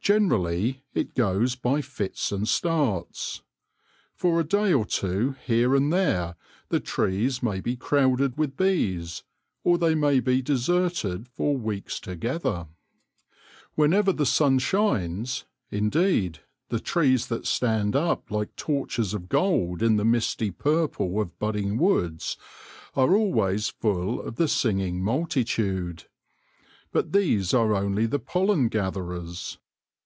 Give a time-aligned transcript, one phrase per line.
[0.00, 3.42] Generally it goes by fits and starts.
[4.14, 6.34] For a day or two here and there
[6.70, 9.24] the trees may be crowded with bees,
[9.64, 12.68] or they may be deserted for weeks together.
[13.74, 16.38] Whenever the sun shines, indeed,
[16.70, 21.76] the trees that stand up like torches of gold in the misty purple of budding
[21.76, 22.38] woods,
[22.96, 26.04] are always full of the singing multitude;
[26.92, 29.58] but these are only the pollen gatherers.